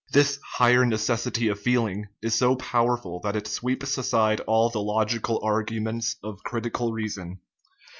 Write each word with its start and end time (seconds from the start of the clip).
This 0.11 0.39
"higher 0.55 0.83
neces 0.83 1.31
sity 1.31 1.51
of 1.51 1.59
feeling" 1.59 2.07
is 2.23 2.33
so 2.33 2.55
powerful 2.55 3.19
that 3.19 3.35
it 3.35 3.45
sweeps 3.45 3.99
aside 3.99 4.39
all 4.47 4.71
the 4.71 4.81
logical 4.81 5.39
arguments 5.43 6.15
of 6.23 6.41
critical 6.43 6.91
reason. 6.91 7.39